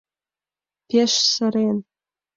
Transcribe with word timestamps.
Пеш 0.87 1.13
сырен. 1.33 1.77